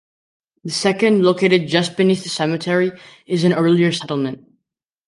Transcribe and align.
The 0.63 0.71
second, 0.71 1.21
located 1.21 1.67
just 1.67 1.95
beneath 1.95 2.23
the 2.23 2.29
cemetery, 2.29 2.91
is 3.27 3.43
an 3.43 3.53
earlier 3.53 3.91
settlement. 3.91 4.47